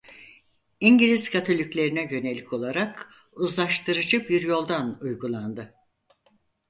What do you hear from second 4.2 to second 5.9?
bir yoldan uygulandı.